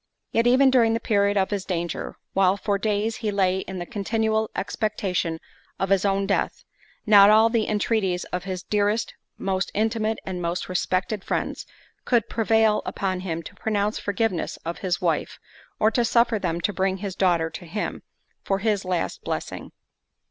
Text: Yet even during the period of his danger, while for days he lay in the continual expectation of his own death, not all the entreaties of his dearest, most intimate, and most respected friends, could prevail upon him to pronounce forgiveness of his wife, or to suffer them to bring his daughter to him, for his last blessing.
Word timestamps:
Yet 0.31 0.47
even 0.47 0.71
during 0.71 0.95
the 0.95 0.99
period 0.99 1.37
of 1.37 1.51
his 1.51 1.63
danger, 1.63 2.15
while 2.33 2.57
for 2.57 2.79
days 2.79 3.17
he 3.17 3.29
lay 3.29 3.59
in 3.59 3.77
the 3.77 3.85
continual 3.85 4.49
expectation 4.55 5.39
of 5.77 5.89
his 5.89 6.05
own 6.05 6.25
death, 6.25 6.63
not 7.05 7.29
all 7.29 7.49
the 7.49 7.67
entreaties 7.67 8.23
of 8.33 8.45
his 8.45 8.63
dearest, 8.63 9.13
most 9.37 9.69
intimate, 9.75 10.17
and 10.25 10.41
most 10.41 10.67
respected 10.67 11.23
friends, 11.23 11.67
could 12.03 12.29
prevail 12.29 12.81
upon 12.83 13.19
him 13.19 13.43
to 13.43 13.53
pronounce 13.53 13.99
forgiveness 13.99 14.57
of 14.65 14.79
his 14.79 15.01
wife, 15.01 15.37
or 15.79 15.91
to 15.91 16.03
suffer 16.03 16.39
them 16.39 16.61
to 16.61 16.73
bring 16.73 16.97
his 16.97 17.15
daughter 17.15 17.51
to 17.51 17.65
him, 17.67 18.01
for 18.43 18.57
his 18.57 18.83
last 18.83 19.21
blessing. 19.23 19.71